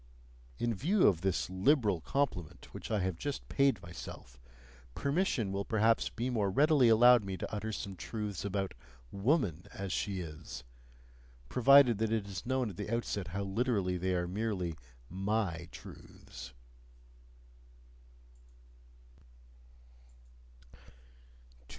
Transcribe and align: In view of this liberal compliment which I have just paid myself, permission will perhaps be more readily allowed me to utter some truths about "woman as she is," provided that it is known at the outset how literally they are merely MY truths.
In 0.57 0.73
view 0.73 1.05
of 1.05 1.21
this 1.21 1.47
liberal 1.47 2.01
compliment 2.01 2.69
which 2.73 2.89
I 2.89 3.01
have 3.01 3.19
just 3.19 3.47
paid 3.49 3.79
myself, 3.83 4.39
permission 4.95 5.51
will 5.51 5.63
perhaps 5.63 6.09
be 6.09 6.31
more 6.31 6.49
readily 6.49 6.89
allowed 6.89 7.23
me 7.23 7.37
to 7.37 7.53
utter 7.53 7.71
some 7.71 7.95
truths 7.95 8.43
about 8.43 8.73
"woman 9.11 9.67
as 9.71 9.93
she 9.93 10.19
is," 10.19 10.63
provided 11.49 11.99
that 11.99 12.11
it 12.11 12.25
is 12.25 12.47
known 12.47 12.71
at 12.71 12.77
the 12.77 12.89
outset 12.91 13.27
how 13.27 13.43
literally 13.43 13.95
they 13.95 14.15
are 14.15 14.27
merely 14.27 14.75
MY 15.07 15.69
truths. 15.71 16.51